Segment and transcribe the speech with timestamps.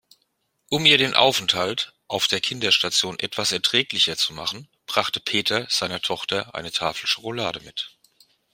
[0.69, 6.55] Um ihr den Aufenthalt auf der Kinderstation etwas erträglicher zu machen, brachte Peter seiner Tochter
[6.55, 7.91] eine Tafel Schokolade mit.